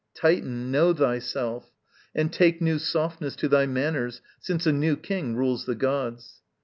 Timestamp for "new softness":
2.59-3.35